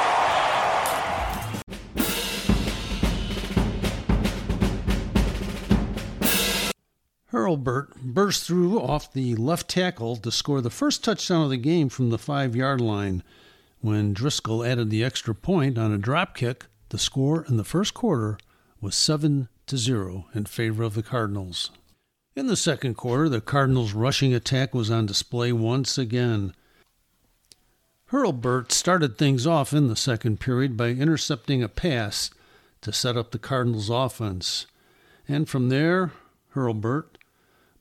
Hurlburt 7.48 7.96
burst 8.02 8.44
through 8.44 8.78
off 8.82 9.14
the 9.14 9.34
left 9.36 9.70
tackle 9.70 10.18
to 10.18 10.32
score 10.34 10.60
the 10.60 10.70
first 10.70 11.02
touchdown 11.02 11.44
of 11.46 11.50
the 11.50 11.56
game 11.56 11.88
from 11.88 12.10
the 12.10 12.18
five 12.18 12.58
yard 12.58 12.82
line. 12.82 13.24
When 13.80 14.12
Driscoll 14.12 14.66
added 14.66 14.90
the 14.90 15.02
extra 15.02 15.34
point 15.34 15.78
on 15.78 15.94
a 15.94 15.98
drop 15.98 16.36
kick, 16.36 16.66
the 16.90 16.98
score 16.98 17.46
in 17.48 17.56
the 17.56 17.64
first 17.64 17.94
quarter 17.94 18.38
was 18.82 18.96
7 18.96 19.48
to 19.68 19.78
0 19.78 20.26
in 20.36 20.44
favor 20.44 20.84
of 20.84 20.94
the 20.94 21.02
Cardinals. 21.02 21.72
In 22.36 22.48
the 22.48 22.58
second 22.58 22.96
quarter, 22.96 23.30
the 23.30 23.40
Cardinals' 23.40 23.94
rushing 23.94 24.34
attack 24.34 24.76
was 24.76 24.92
on 24.92 25.06
display 25.06 25.54
once 25.54 25.98
again. 25.98 26.54
Hurlburt 28.12 28.74
started 28.74 29.18
things 29.18 29.48
off 29.48 29.72
in 29.72 29.88
the 29.88 29.96
second 29.96 30.42
period 30.42 30.76
by 30.76 30.90
intercepting 30.90 31.64
a 31.64 31.70
pass 31.70 32.30
to 32.82 32.92
set 32.92 33.16
up 33.16 33.32
the 33.32 33.40
Cardinals' 33.40 33.90
offense. 33.90 34.66
And 35.30 35.48
from 35.48 35.70
there, 35.70 36.12
Hurlburt, 36.54 37.18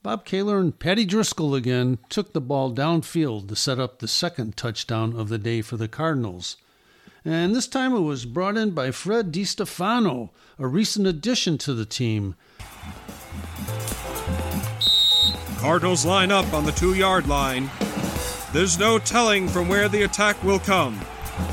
Bob 0.07 0.25
Koehler 0.25 0.61
and 0.61 0.79
Paddy 0.79 1.03
Driscoll 1.03 1.53
again 1.53 1.97
took 2.07 2.31
the 2.31 2.39
ball 2.39 2.73
downfield 2.73 3.49
to 3.49 3.57
set 3.57 3.77
up 3.77 3.99
the 3.99 4.07
second 4.07 4.55
touchdown 4.55 5.13
of 5.13 5.27
the 5.27 5.37
day 5.37 5.61
for 5.61 5.75
the 5.75 5.89
Cardinals. 5.89 6.55
And 7.25 7.53
this 7.53 7.67
time 7.67 7.93
it 7.93 7.99
was 7.99 8.25
brought 8.25 8.55
in 8.55 8.71
by 8.71 8.91
Fred 8.91 9.33
DiStefano, 9.33 10.29
a 10.57 10.65
recent 10.65 11.07
addition 11.07 11.57
to 11.57 11.73
the 11.73 11.83
team. 11.83 12.35
Cardinals 15.57 16.05
line 16.05 16.31
up 16.31 16.53
on 16.53 16.63
the 16.63 16.71
two 16.71 16.93
yard 16.93 17.27
line. 17.27 17.69
There's 18.53 18.79
no 18.79 18.99
telling 18.99 19.49
from 19.49 19.67
where 19.67 19.89
the 19.89 20.03
attack 20.03 20.41
will 20.41 20.59
come. 20.59 21.01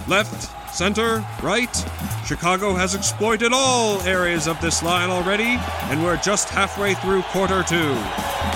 Left, 0.07 0.73
center, 0.73 1.27
right. 1.43 1.75
Chicago 2.25 2.75
has 2.75 2.95
exploited 2.95 3.52
all 3.52 4.00
areas 4.02 4.49
of 4.49 4.59
this 4.62 4.83
line 4.83 5.11
already, 5.11 5.59
and 5.90 6.02
we're 6.02 6.16
just 6.16 6.49
halfway 6.49 6.95
through 6.95 7.21
quarter 7.25 7.62
two. 7.62 7.95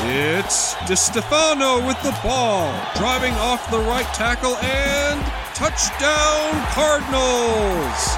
It's 0.08 0.72
DiStefano 0.88 1.86
with 1.86 2.00
the 2.02 2.16
ball, 2.22 2.72
driving 2.96 3.34
off 3.34 3.70
the 3.70 3.80
right 3.80 4.06
tackle, 4.14 4.56
and 4.56 5.20
touchdown 5.54 6.64
Cardinals! 6.72 8.16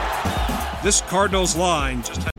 This 0.85 1.01
Cardinals 1.01 1.57
line 1.57 2.03
just 2.05 2.31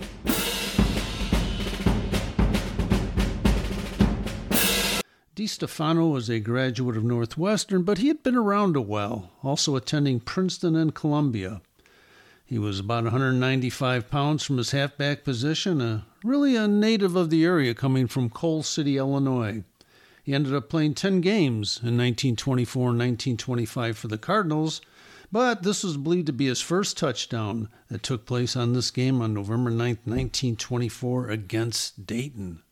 DiStefano 5.36 6.14
was 6.14 6.30
a 6.30 6.40
graduate 6.40 6.96
of 6.96 7.04
Northwestern, 7.04 7.84
but 7.84 7.98
he 7.98 8.08
had 8.08 8.24
been 8.24 8.36
around 8.36 8.76
a 8.78 8.82
while, 8.82 9.32
also 9.44 9.76
attending 9.76 10.20
Princeton 10.20 10.76
and 10.76 10.94
Columbia. 10.94 11.62
He 12.52 12.60
was 12.60 12.82
about 12.82 13.06
195 13.06 14.12
pounds 14.12 14.44
from 14.44 14.58
his 14.58 14.72
halfback 14.72 15.24
position, 15.24 15.80
a, 15.80 16.06
really 16.22 16.58
a 16.58 16.68
native 16.68 17.16
of 17.16 17.30
the 17.30 17.46
area 17.46 17.74
coming 17.74 18.08
from 18.08 18.30
Coal 18.30 18.62
City, 18.62 18.98
Illinois. 18.98 19.64
He 20.22 20.34
ended 20.34 20.54
up 20.54 20.68
playing 20.68 20.96
10 20.96 21.22
games 21.22 21.78
in 21.78 21.96
1924 21.98 22.90
and 22.90 23.00
1925 23.00 23.98
for 23.98 24.10
the 24.10 24.18
Cardinals, 24.18 24.82
but 25.32 25.64
this 25.64 25.82
was 25.82 25.96
believed 25.96 26.26
to 26.26 26.34
be 26.34 26.48
his 26.48 26.60
first 26.60 26.98
touchdown 26.98 27.70
that 27.88 28.04
took 28.04 28.26
place 28.26 28.58
on 28.58 28.74
this 28.74 28.92
game 28.92 29.22
on 29.22 29.34
November 29.34 29.70
9, 29.70 30.00
1924, 30.04 31.30
against 31.30 32.06
Dayton. 32.06 32.64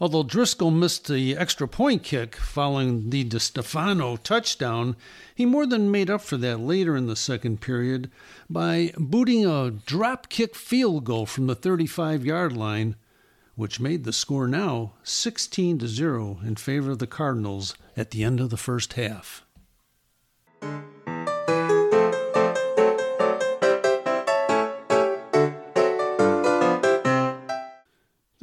Although 0.00 0.24
Driscoll 0.24 0.70
missed 0.70 1.06
the 1.06 1.36
extra 1.36 1.68
point 1.68 2.02
kick 2.02 2.36
following 2.36 3.10
the 3.10 3.24
DiStefano 3.24 4.20
touchdown, 4.22 4.96
he 5.34 5.46
more 5.46 5.66
than 5.66 5.90
made 5.90 6.10
up 6.10 6.20
for 6.20 6.36
that 6.38 6.58
later 6.58 6.96
in 6.96 7.06
the 7.06 7.16
second 7.16 7.60
period 7.60 8.10
by 8.50 8.92
booting 8.98 9.46
a 9.46 9.70
drop 9.70 10.28
kick 10.28 10.56
field 10.56 11.04
goal 11.04 11.26
from 11.26 11.46
the 11.46 11.54
35 11.54 12.24
yard 12.24 12.56
line 12.56 12.96
which 13.56 13.80
made 13.80 14.04
the 14.04 14.12
score 14.12 14.48
now 14.48 14.94
16 15.04 15.78
to 15.78 15.88
0 15.88 16.40
in 16.44 16.56
favor 16.56 16.90
of 16.90 16.98
the 16.98 17.06
Cardinals 17.06 17.74
at 17.96 18.10
the 18.10 18.24
end 18.24 18.40
of 18.40 18.50
the 18.50 18.56
first 18.56 18.94
half. 18.94 19.44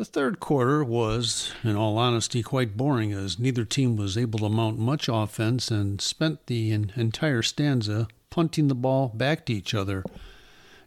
The 0.02 0.06
third 0.06 0.40
quarter 0.40 0.84
was, 0.84 1.54
in 1.64 1.76
all 1.76 2.00
honesty, 2.00 2.42
quite 2.42 2.76
boring 2.76 3.14
as 3.14 3.38
neither 3.38 3.64
team 3.64 3.96
was 3.96 4.18
able 4.18 4.40
to 4.40 4.50
mount 4.50 4.80
much 4.80 5.08
offense 5.08 5.70
and 5.70 6.02
spent 6.02 6.48
the 6.48 6.72
entire 6.72 7.44
stanza 7.44 8.08
punting 8.32 8.68
the 8.68 8.74
ball 8.74 9.10
back 9.10 9.46
to 9.46 9.54
each 9.54 9.76
other. 9.76 10.04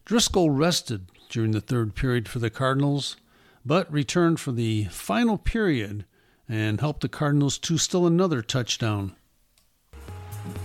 Driscoll 0.05 0.51
rested 0.51 1.07
during 1.29 1.53
the 1.53 1.61
third 1.61 1.95
period 1.95 2.29
for 2.29 2.41
the 2.41 2.51
Cardinals, 2.51 3.17
but 3.65 3.89
returned 3.93 4.41
for 4.41 4.51
the 4.51 4.87
final 4.87 5.39
period 5.39 6.07
and 6.49 6.81
helped 6.81 7.03
the 7.03 7.09
Cardinals 7.09 7.57
to 7.59 7.79
still 7.79 8.09
another 8.09 8.43
touchdown. 8.43 9.15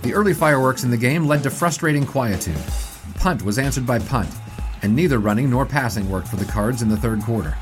The 0.01 0.15
early 0.15 0.33
fireworks 0.33 0.83
in 0.83 0.89
the 0.89 0.97
game 0.97 1.27
led 1.27 1.43
to 1.43 1.51
frustrating 1.51 2.07
quietude. 2.07 2.57
Punt 3.13 3.43
was 3.43 3.59
answered 3.59 3.85
by 3.85 3.99
punt, 3.99 4.33
and 4.81 4.95
neither 4.95 5.19
running 5.19 5.51
nor 5.51 5.67
passing 5.67 6.09
worked 6.09 6.29
for 6.29 6.37
the 6.37 6.51
Cards 6.51 6.81
in 6.81 6.89
the 6.89 6.97
third 6.97 7.21
quarter. 7.21 7.55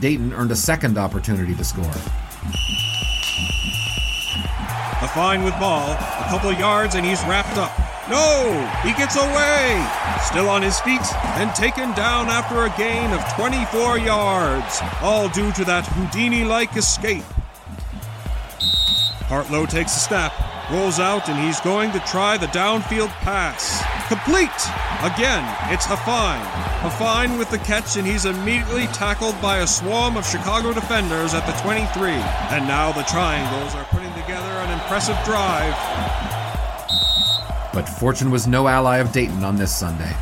Dayton 0.00 0.32
earned 0.32 0.50
a 0.50 0.56
second 0.56 0.98
opportunity 0.98 1.54
to 1.54 1.64
score. 1.64 1.84
A 5.02 5.08
fine 5.08 5.42
with 5.44 5.58
ball, 5.58 5.92
a 5.92 6.26
couple 6.28 6.52
yards, 6.52 6.94
and 6.94 7.04
he's 7.04 7.22
wrapped 7.24 7.56
up. 7.58 7.72
No! 8.08 8.52
He 8.82 8.92
gets 8.92 9.16
away! 9.16 9.86
Still 10.24 10.48
on 10.48 10.62
his 10.62 10.78
feet 10.80 11.02
and 11.36 11.54
taken 11.54 11.92
down 11.92 12.28
after 12.28 12.64
a 12.64 12.70
gain 12.78 13.10
of 13.12 13.20
24 13.34 13.98
yards, 13.98 14.80
all 15.02 15.28
due 15.28 15.50
to 15.52 15.64
that 15.64 15.86
Houdini 15.86 16.44
like 16.44 16.76
escape. 16.76 17.24
Hartlow 19.28 19.68
takes 19.68 19.96
a 19.96 20.00
snap, 20.00 20.32
rolls 20.70 20.98
out, 20.98 21.28
and 21.28 21.38
he's 21.38 21.60
going 21.60 21.92
to 21.92 22.00
try 22.00 22.36
the 22.36 22.46
downfield 22.48 23.10
pass. 23.22 23.82
Complete! 24.08 24.50
Again, 25.02 25.44
it's 25.72 25.86
Hafine. 25.86 26.42
Hafine 26.80 27.38
with 27.38 27.50
the 27.50 27.58
catch, 27.58 27.96
and 27.96 28.06
he's 28.06 28.24
immediately 28.24 28.86
tackled 28.88 29.40
by 29.40 29.58
a 29.58 29.66
swarm 29.66 30.16
of 30.16 30.26
Chicago 30.26 30.72
defenders 30.72 31.34
at 31.34 31.46
the 31.46 31.52
23. 31.62 32.10
And 32.10 32.66
now 32.66 32.92
the 32.92 33.02
Triangles 33.02 33.74
are 33.74 33.84
putting 33.86 34.12
together 34.14 34.50
an 34.50 34.72
impressive 34.72 35.18
drive. 35.24 35.74
But 37.72 37.88
fortune 37.88 38.30
was 38.30 38.46
no 38.46 38.68
ally 38.68 38.98
of 38.98 39.12
Dayton 39.12 39.44
on 39.44 39.56
this 39.56 39.74
Sunday. 39.74 40.14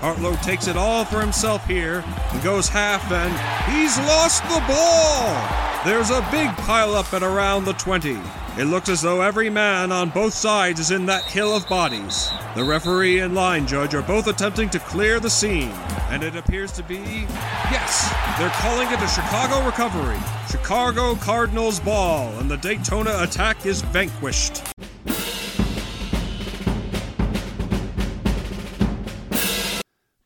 Hartlow 0.00 0.40
takes 0.42 0.68
it 0.68 0.76
all 0.76 1.04
for 1.04 1.20
himself 1.20 1.66
here 1.66 2.04
and 2.32 2.42
goes 2.42 2.68
half, 2.68 3.10
and 3.10 3.32
he's 3.70 3.98
lost 3.98 4.42
the 4.44 4.62
ball! 4.68 5.65
There's 5.86 6.10
a 6.10 6.20
big 6.32 6.48
pileup 6.66 7.12
at 7.14 7.22
around 7.22 7.64
the 7.64 7.72
20. 7.74 8.18
It 8.58 8.64
looks 8.64 8.88
as 8.88 9.02
though 9.02 9.20
every 9.20 9.48
man 9.48 9.92
on 9.92 10.10
both 10.10 10.34
sides 10.34 10.80
is 10.80 10.90
in 10.90 11.06
that 11.06 11.22
hill 11.22 11.54
of 11.54 11.68
bodies. 11.68 12.28
The 12.56 12.64
referee 12.64 13.20
and 13.20 13.36
line 13.36 13.68
judge 13.68 13.94
are 13.94 14.02
both 14.02 14.26
attempting 14.26 14.68
to 14.70 14.80
clear 14.80 15.20
the 15.20 15.30
scene, 15.30 15.70
and 16.10 16.24
it 16.24 16.34
appears 16.34 16.72
to 16.72 16.82
be 16.82 17.28
yes, 17.70 18.12
they're 18.36 18.50
calling 18.50 18.88
it 18.88 19.00
a 19.00 19.06
Chicago 19.06 19.64
recovery. 19.64 20.18
Chicago 20.50 21.14
Cardinals 21.14 21.78
ball, 21.78 22.36
and 22.40 22.50
the 22.50 22.56
Daytona 22.56 23.18
attack 23.20 23.64
is 23.64 23.82
vanquished. 23.82 24.64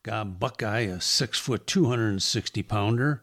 Gob 0.05 0.40
Buckeye, 0.40 0.88
a 0.88 1.02
six 1.02 1.38
foot, 1.38 1.67
260 1.67 2.62
pounder, 2.62 3.23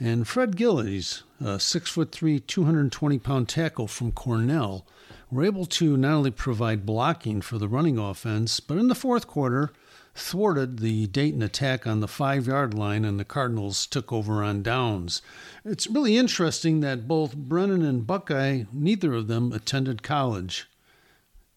and 0.00 0.26
Fred 0.26 0.56
Gillies, 0.56 1.22
a 1.40 1.60
six 1.60 1.90
foot 1.90 2.10
three, 2.10 2.40
220 2.40 3.18
pound 3.20 3.48
tackle 3.48 3.86
from 3.86 4.10
Cornell, 4.12 4.86
were 5.30 5.44
able 5.44 5.66
to 5.66 5.96
not 5.96 6.14
only 6.14 6.30
provide 6.30 6.84
blocking 6.86 7.40
for 7.40 7.58
the 7.58 7.68
running 7.68 7.98
offense, 7.98 8.60
but 8.60 8.76
in 8.76 8.88
the 8.88 8.94
fourth 8.94 9.26
quarter, 9.26 9.72
thwarted 10.14 10.78
the 10.78 11.06
Dayton 11.08 11.42
attack 11.42 11.86
on 11.86 12.00
the 12.00 12.08
five 12.08 12.46
yard 12.46 12.74
line, 12.74 13.04
and 13.04 13.18
the 13.18 13.24
Cardinals 13.24 13.86
took 13.86 14.12
over 14.12 14.42
on 14.42 14.62
downs. 14.62 15.22
It's 15.64 15.88
really 15.88 16.16
interesting 16.16 16.80
that 16.80 17.08
both 17.08 17.36
Brennan 17.36 17.82
and 17.82 18.06
Buckeye, 18.06 18.64
neither 18.72 19.12
of 19.12 19.28
them 19.28 19.52
attended 19.52 20.02
college. 20.02 20.68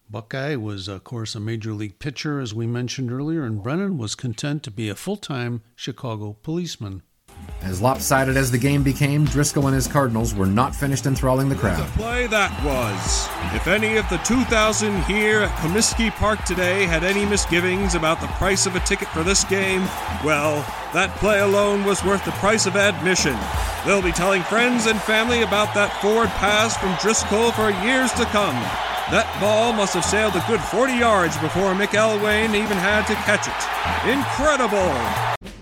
Buckeye 0.09 0.55
was, 0.55 0.87
of 0.87 1.03
course, 1.03 1.35
a 1.35 1.39
major 1.39 1.73
league 1.73 1.99
pitcher, 1.99 2.39
as 2.39 2.53
we 2.53 2.65
mentioned 2.65 3.11
earlier, 3.11 3.43
and 3.43 3.61
Brennan 3.61 3.97
was 3.97 4.15
content 4.15 4.63
to 4.63 4.71
be 4.71 4.89
a 4.89 4.95
full 4.95 5.17
time 5.17 5.61
Chicago 5.75 6.37
policeman. 6.43 7.01
As 7.63 7.81
lopsided 7.81 8.37
as 8.37 8.49
the 8.49 8.57
game 8.57 8.81
became, 8.81 9.25
Driscoll 9.25 9.67
and 9.67 9.75
his 9.75 9.87
Cardinals 9.87 10.33
were 10.33 10.45
not 10.45 10.75
finished 10.75 11.05
enthralling 11.05 11.49
the 11.49 11.55
crowd. 11.55 11.85
The 11.85 11.97
play 11.99 12.27
that 12.27 12.51
was. 12.63 13.27
If 13.53 13.67
any 13.67 13.97
of 13.97 14.07
the 14.09 14.17
2,000 14.19 15.03
here 15.03 15.41
at 15.41 15.51
Comiskey 15.57 16.11
Park 16.11 16.43
today 16.45 16.85
had 16.85 17.03
any 17.03 17.25
misgivings 17.25 17.93
about 17.93 18.21
the 18.21 18.27
price 18.27 18.67
of 18.67 18.75
a 18.75 18.79
ticket 18.81 19.09
for 19.09 19.23
this 19.23 19.43
game, 19.43 19.81
well, 20.23 20.61
that 20.93 21.13
play 21.17 21.39
alone 21.39 21.83
was 21.83 22.03
worth 22.05 22.23
the 22.23 22.31
price 22.39 22.67
of 22.67 22.77
admission. 22.77 23.35
They'll 23.85 24.01
be 24.01 24.11
telling 24.11 24.43
friends 24.43 24.85
and 24.85 25.01
family 25.01 25.41
about 25.41 25.73
that 25.73 25.91
forward 26.01 26.29
pass 26.39 26.77
from 26.77 26.95
Driscoll 27.01 27.51
for 27.51 27.71
years 27.83 28.13
to 28.13 28.25
come. 28.31 28.55
That 29.11 29.27
ball 29.41 29.73
must 29.73 29.93
have 29.93 30.05
sailed 30.05 30.35
a 30.35 30.45
good 30.47 30.61
40 30.61 30.93
yards 30.93 31.37
before 31.37 31.73
McElwain 31.73 32.55
even 32.55 32.77
had 32.77 33.07
to 33.07 33.15
catch 33.27 33.47
it. 33.47 34.07
Incredible! 34.07 35.56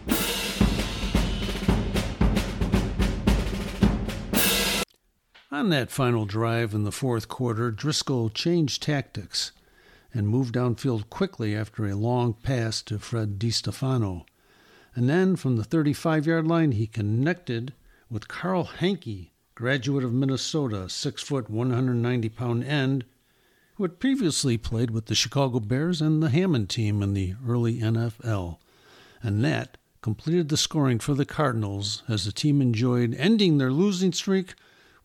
On 5.55 5.69
that 5.69 5.89
final 5.89 6.25
drive 6.25 6.73
in 6.73 6.83
the 6.83 6.91
fourth 6.91 7.29
quarter, 7.29 7.71
Driscoll 7.71 8.29
changed 8.29 8.83
tactics 8.83 9.53
and 10.13 10.27
moved 10.27 10.55
downfield 10.55 11.09
quickly 11.09 11.55
after 11.55 11.85
a 11.85 11.95
long 11.95 12.33
pass 12.33 12.81
to 12.81 12.99
Fred 12.99 13.39
DiStefano. 13.39 14.25
And 14.95 15.07
then 15.07 15.37
from 15.37 15.55
the 15.55 15.63
35 15.63 16.27
yard 16.27 16.45
line, 16.45 16.73
he 16.73 16.87
connected 16.87 17.71
with 18.11 18.27
Carl 18.27 18.65
Hanke, 18.79 19.29
graduate 19.55 20.03
of 20.03 20.11
Minnesota, 20.11 20.89
6 20.89 21.23
foot, 21.23 21.49
190 21.49 22.27
pound 22.27 22.65
end, 22.65 23.05
who 23.75 23.85
had 23.85 23.97
previously 23.97 24.57
played 24.57 24.91
with 24.91 25.05
the 25.05 25.15
Chicago 25.15 25.61
Bears 25.61 26.01
and 26.01 26.21
the 26.21 26.31
Hammond 26.31 26.69
team 26.69 27.01
in 27.01 27.13
the 27.13 27.35
early 27.47 27.79
NFL. 27.79 28.57
And 29.23 29.41
that 29.45 29.77
completed 30.01 30.49
the 30.49 30.57
scoring 30.57 30.99
for 30.99 31.13
the 31.13 31.25
Cardinals 31.25 32.03
as 32.09 32.25
the 32.25 32.33
team 32.33 32.61
enjoyed 32.61 33.15
ending 33.17 33.57
their 33.57 33.71
losing 33.71 34.11
streak 34.11 34.55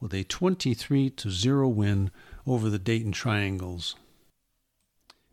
with 0.01 0.15
a 0.15 0.25
23 0.25 1.13
0 1.29 1.69
win 1.69 2.11
over 2.47 2.71
the 2.71 2.79
Dayton 2.79 3.13
Triangles. 3.13 3.97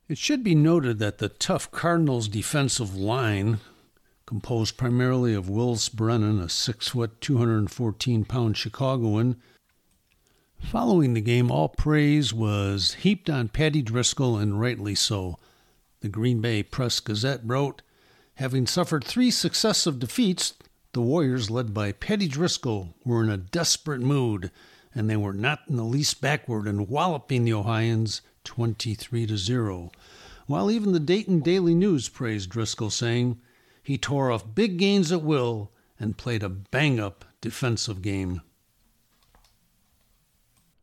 It 0.10 0.18
should 0.18 0.44
be 0.44 0.56
noted 0.56 1.00
that 1.00 1.18
the 1.18 1.30
tough 1.30 1.72
Cardinals 1.72 2.28
defensive 2.28 2.96
line, 2.96 3.60
composed 4.26 4.78
primarily 4.78 5.34
of 5.34 5.50
Wills 5.50 5.90
Brennan, 5.90 6.40
a 6.40 6.50
6 6.50 6.88
foot, 6.90 7.20
214 7.22 8.26
pound 8.26 8.56
Chicagoan, 8.56 9.36
following 10.60 11.14
the 11.14 11.22
game, 11.22 11.52
all 11.52 11.70
praise 11.70 12.34
was 12.34 12.94
heaped 12.96 13.30
on 13.30 13.50
Paddy 13.50 13.82
Driscoll, 13.82 14.38
and 14.38 14.60
rightly 14.60 14.96
so. 14.96 15.38
The 16.02 16.10
Green 16.10 16.42
Bay 16.42 16.64
Press 16.64 17.00
Gazette 17.00 17.42
wrote, 17.44 17.82
Having 18.36 18.68
suffered 18.68 19.04
three 19.04 19.32
successive 19.32 20.00
defeats, 20.00 20.54
the 20.98 21.02
Warriors, 21.04 21.52
led 21.52 21.76
by 21.76 21.92
Paddy 21.92 22.28
Driscoll, 22.28 22.96
were 23.06 23.24
in 23.24 23.30
a 23.30 23.38
desperate 23.38 24.02
mood, 24.02 24.50
and 24.96 25.08
they 25.08 25.16
were 25.16 25.32
not 25.32 25.60
in 25.70 25.76
the 25.76 25.84
least 25.84 26.22
backward 26.22 26.66
in 26.66 26.88
walloping 26.88 27.46
the 27.46 27.54
Ohioans 27.54 28.24
23 28.46 29.28
to 29.28 29.38
0. 29.38 29.92
While 30.48 30.72
even 30.72 30.94
the 30.94 31.00
Dayton 31.00 31.42
Daily 31.42 31.76
News 31.76 32.10
praised 32.10 32.50
Driscoll, 32.50 32.90
saying, 32.90 33.40
He 33.84 34.00
tore 34.00 34.32
off 34.32 34.56
big 34.56 34.80
gains 34.80 35.12
at 35.12 35.22
will 35.22 35.72
and 36.00 36.18
played 36.18 36.42
a 36.42 36.50
bang 36.50 37.00
up 37.00 37.26
defensive 37.42 38.02
game. 38.02 38.42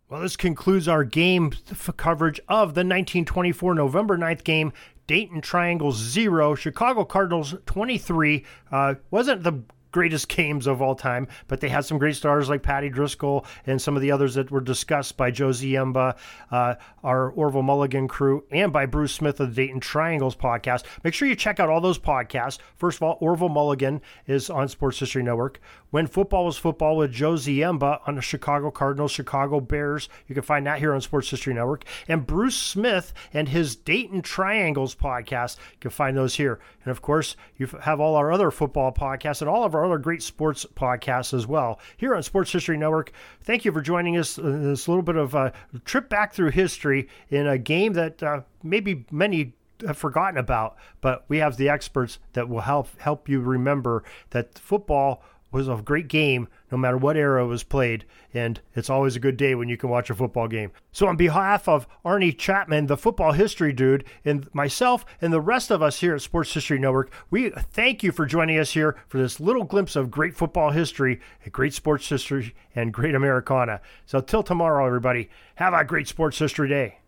Well, 0.08 0.20
this 0.20 0.36
concludes 0.36 0.86
our 0.86 1.02
game 1.02 1.54
coverage 1.96 2.38
of 2.46 2.74
the 2.74 2.82
1924 2.82 3.74
November 3.74 4.16
9th 4.16 4.44
game. 4.44 4.72
Dayton 5.08 5.40
Triangles 5.40 5.96
0, 5.96 6.54
Chicago 6.54 7.04
Cardinals 7.04 7.56
23. 7.66 8.44
Uh, 8.70 8.94
wasn't 9.10 9.42
the 9.42 9.64
greatest 9.94 10.26
games 10.26 10.66
of 10.66 10.82
all 10.82 10.96
time, 10.96 11.28
but 11.46 11.60
they 11.60 11.68
had 11.68 11.84
some 11.84 11.98
great 11.98 12.16
stars 12.16 12.48
like 12.48 12.64
Paddy 12.64 12.88
Driscoll 12.88 13.46
and 13.64 13.80
some 13.80 13.94
of 13.94 14.02
the 14.02 14.10
others 14.10 14.34
that 14.34 14.50
were 14.50 14.60
discussed 14.60 15.16
by 15.16 15.30
Joe 15.30 15.50
Ziemba, 15.50 16.16
uh, 16.50 16.74
our 17.04 17.30
Orville 17.30 17.62
Mulligan 17.62 18.08
crew, 18.08 18.42
and 18.50 18.72
by 18.72 18.86
Bruce 18.86 19.12
Smith 19.12 19.38
of 19.38 19.54
the 19.54 19.54
Dayton 19.54 19.78
Triangles 19.78 20.34
podcast. 20.34 20.82
Make 21.04 21.14
sure 21.14 21.28
you 21.28 21.36
check 21.36 21.60
out 21.60 21.68
all 21.68 21.80
those 21.80 22.00
podcasts. 22.00 22.58
First 22.74 22.98
of 22.98 23.04
all, 23.04 23.18
Orville 23.20 23.48
Mulligan 23.48 24.02
is 24.26 24.50
on 24.50 24.66
Sports 24.66 24.98
History 24.98 25.22
Network. 25.22 25.60
When 25.90 26.08
Football 26.08 26.46
Was 26.46 26.58
Football 26.58 26.96
with 26.96 27.12
Joe 27.12 27.34
Ziemba 27.34 28.00
on 28.04 28.16
the 28.16 28.20
Chicago 28.20 28.72
Cardinals, 28.72 29.12
Chicago 29.12 29.60
Bears. 29.60 30.08
You 30.26 30.34
can 30.34 30.42
find 30.42 30.66
that 30.66 30.80
here 30.80 30.92
on 30.92 31.00
Sports 31.00 31.30
History 31.30 31.54
Network. 31.54 31.84
And 32.08 32.26
Bruce 32.26 32.56
Smith 32.56 33.12
and 33.32 33.48
his 33.48 33.76
Dayton 33.76 34.22
Triangles 34.22 34.96
podcast. 34.96 35.56
You 35.74 35.78
can 35.78 35.90
find 35.92 36.16
those 36.16 36.34
here. 36.34 36.58
And 36.84 36.90
of 36.90 37.00
course, 37.00 37.36
you 37.56 37.68
have 37.82 38.00
all 38.00 38.16
our 38.16 38.32
other 38.32 38.50
football 38.50 38.90
podcasts 38.92 39.40
and 39.40 39.48
all 39.48 39.62
of 39.62 39.76
our 39.76 39.83
our 39.84 39.92
other 39.94 40.02
great 40.02 40.22
sports 40.22 40.66
podcasts 40.74 41.34
as 41.34 41.46
well 41.46 41.78
here 41.96 42.14
on 42.14 42.22
Sports 42.22 42.52
History 42.52 42.76
Network. 42.76 43.12
Thank 43.42 43.64
you 43.64 43.72
for 43.72 43.80
joining 43.80 44.16
us 44.16 44.38
in 44.38 44.64
this 44.64 44.88
little 44.88 45.02
bit 45.02 45.16
of 45.16 45.34
a 45.34 45.52
trip 45.84 46.08
back 46.08 46.32
through 46.32 46.50
history 46.50 47.08
in 47.30 47.46
a 47.46 47.58
game 47.58 47.92
that 47.94 48.22
uh, 48.22 48.40
maybe 48.62 49.04
many 49.10 49.54
have 49.86 49.98
forgotten 49.98 50.38
about, 50.38 50.76
but 51.00 51.24
we 51.28 51.38
have 51.38 51.56
the 51.56 51.68
experts 51.68 52.18
that 52.32 52.48
will 52.48 52.60
help 52.60 52.88
help 53.00 53.28
you 53.28 53.40
remember 53.40 54.02
that 54.30 54.58
football 54.58 55.22
was 55.54 55.68
a 55.68 55.76
great 55.76 56.08
game 56.08 56.48
no 56.72 56.76
matter 56.76 56.98
what 56.98 57.16
era 57.16 57.44
it 57.44 57.46
was 57.46 57.62
played, 57.62 58.04
and 58.34 58.60
it's 58.74 58.90
always 58.90 59.14
a 59.14 59.20
good 59.20 59.36
day 59.36 59.54
when 59.54 59.68
you 59.68 59.76
can 59.76 59.88
watch 59.88 60.10
a 60.10 60.14
football 60.14 60.48
game. 60.48 60.72
So, 60.90 61.06
on 61.06 61.16
behalf 61.16 61.68
of 61.68 61.86
Arnie 62.04 62.36
Chapman, 62.36 62.86
the 62.86 62.96
football 62.96 63.30
history 63.32 63.72
dude, 63.72 64.04
and 64.24 64.52
myself 64.52 65.06
and 65.22 65.32
the 65.32 65.40
rest 65.40 65.70
of 65.70 65.80
us 65.80 66.00
here 66.00 66.16
at 66.16 66.22
Sports 66.22 66.52
History 66.52 66.80
Network, 66.80 67.12
we 67.30 67.50
thank 67.50 68.02
you 68.02 68.10
for 68.10 68.26
joining 68.26 68.58
us 68.58 68.72
here 68.72 68.96
for 69.06 69.18
this 69.18 69.38
little 69.38 69.64
glimpse 69.64 69.94
of 69.94 70.10
great 70.10 70.34
football 70.34 70.72
history, 70.72 71.20
great 71.52 71.72
sports 71.72 72.08
history, 72.08 72.52
and 72.74 72.92
great 72.92 73.14
Americana. 73.14 73.80
So, 74.06 74.20
till 74.20 74.42
tomorrow, 74.42 74.84
everybody, 74.84 75.30
have 75.54 75.72
a 75.72 75.84
great 75.84 76.08
sports 76.08 76.38
history 76.38 76.68
day. 76.68 76.98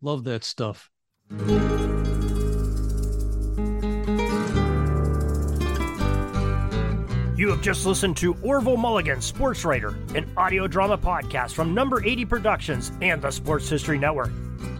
Love 0.00 0.24
that 0.24 0.42
stuff. 0.42 0.90
You 7.48 7.54
have 7.54 7.64
just 7.64 7.86
listened 7.86 8.18
to 8.18 8.36
Orville 8.42 8.76
Mulligan, 8.76 9.22
sports 9.22 9.64
writer, 9.64 9.96
an 10.14 10.30
audio 10.36 10.66
drama 10.66 10.98
podcast 10.98 11.54
from 11.54 11.72
Number 11.72 12.04
80 12.04 12.26
Productions 12.26 12.92
and 13.00 13.22
the 13.22 13.30
Sports 13.30 13.70
History 13.70 13.96
Network. 13.96 14.32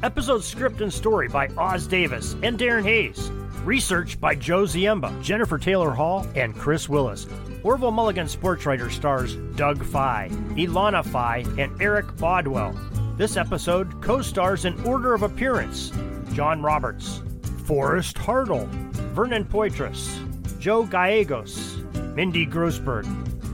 Episode 0.03 0.45
script 0.45 0.83
and 0.83 0.93
story 0.93 1.29
by 1.29 1.49
Oz 1.57 1.87
Davis 1.87 2.37
and 2.43 2.59
Darin 2.59 2.85
Hayes. 2.85 3.31
Research 3.65 4.21
by 4.21 4.35
Joe 4.35 4.65
Ziemba, 4.65 5.23
Jennifer 5.23 5.57
Taylor 5.57 5.93
Hall, 5.93 6.27
and 6.35 6.55
Chris 6.55 6.91
Willis. 6.91 7.27
Orville 7.63 7.91
Mulligan 7.91 8.29
sports 8.29 8.67
writer 8.67 8.91
stars 8.91 9.37
Doug 9.57 9.83
Fye, 9.83 10.29
Ilana 10.51 11.03
Fye, 11.03 11.47
and 11.57 11.73
Eric 11.81 12.19
Bodwell. 12.19 12.79
This 13.17 13.39
episode 13.39 14.03
co 14.03 14.21
stars 14.21 14.67
in 14.67 14.79
order 14.85 15.15
of 15.15 15.23
appearance 15.23 15.91
John 16.35 16.61
Roberts, 16.61 17.23
Forrest 17.65 18.17
Hartle, 18.17 18.67
Vernon 19.15 19.47
Poitras, 19.47 20.21
Joe 20.61 20.85
Gallegos, 20.85 21.78
Mindy 22.14 22.47
Grossberg, 22.47 23.05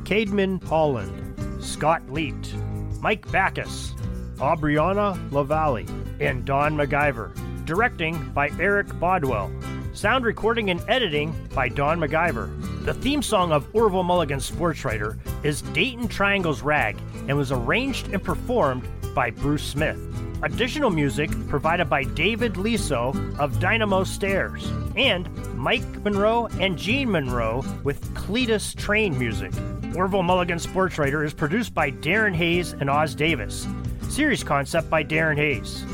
Cademan 0.05 0.63
Holland, 0.65 1.63
Scott 1.63 2.03
Leet, 2.11 2.55
Mike 3.01 3.31
Backus, 3.31 3.95
Aubriana 4.37 5.19
LaValle, 5.33 5.87
and 6.21 6.45
Don 6.45 6.77
MacGyver. 6.77 7.35
Directing 7.65 8.31
by 8.31 8.51
Eric 8.59 8.89
Bodwell. 9.01 9.51
Sound 9.95 10.25
recording 10.25 10.71
and 10.71 10.83
editing 10.89 11.35
by 11.55 11.69
Don 11.69 11.99
MacGyver. 11.99 12.85
The 12.85 12.95
theme 12.95 13.23
song 13.23 13.53
of 13.53 13.67
Orville 13.75 14.03
Mulligan's 14.03 14.45
Sports 14.45 14.85
Writer 14.85 15.19
is 15.43 15.63
Dayton 15.63 16.09
Triangle's 16.09 16.63
Rag 16.63 16.99
and 17.29 17.37
was 17.37 17.53
arranged 17.53 18.13
and 18.13 18.23
performed 18.23 18.87
by 19.15 19.31
Bruce 19.31 19.63
Smith. 19.65 19.99
Additional 20.43 20.91
music 20.91 21.31
provided 21.49 21.89
by 21.89 22.03
David 22.05 22.57
Liso 22.57 23.15
of 23.39 23.59
Dynamo 23.61 24.05
Stairs 24.05 24.67
and 24.97 25.29
Mike 25.55 25.87
Monroe 26.03 26.49
and 26.61 26.77
Gene 26.77 27.11
Monroe 27.11 27.63
with 27.83 28.03
Cletus 28.15 28.77
Train 28.77 29.19
music. 29.19 29.53
Orville 29.97 30.23
Mulligan 30.23 30.59
Sports 30.59 30.99
Writer 30.99 31.25
is 31.25 31.33
produced 31.33 31.73
by 31.73 31.91
Darin 31.91 32.35
Hayes 32.35 32.73
and 32.73 32.91
Oz 32.91 33.15
Davis. 33.15 33.67
Series 34.09 34.45
concept 34.45 34.91
by 34.91 35.03
Darin 35.03 35.39
Hayes. 35.39 35.85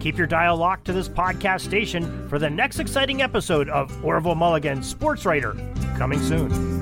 Keep 0.00 0.18
your 0.18 0.26
dial 0.26 0.56
locked 0.56 0.84
to 0.86 0.92
this 0.92 1.08
podcast 1.08 1.60
station 1.60 2.28
for 2.28 2.38
the 2.38 2.50
next 2.50 2.78
exciting 2.78 3.22
episode 3.22 3.68
of 3.68 4.04
Orville 4.04 4.34
Mulligan 4.34 4.82
Sports 4.82 5.24
Writer, 5.24 5.54
coming 5.96 6.20
soon. 6.20 6.81